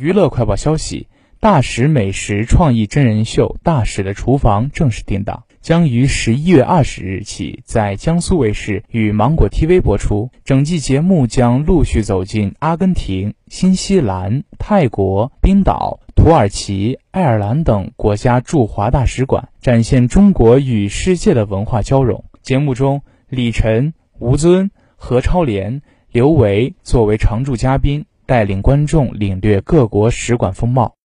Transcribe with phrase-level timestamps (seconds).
[0.00, 1.08] 娱乐快报消息：
[1.40, 10.30] 大使美食创意真人秀《大使的厨房》正式定档，将于十一月二十日起在江苏卫视与芒果 TV 播出。
[10.42, 22.24] 整季节目将陆续走进阿根廷、新西兰、泰国、冰岛、土耳其、爱尔兰等国家驻华大使馆，展现中国与世界的文化交融。
[22.40, 28.06] 节目中，李晨、吴尊、何超莲、刘维作为常驻嘉宾。
[28.30, 30.99] 带领观众领略各国使馆风貌。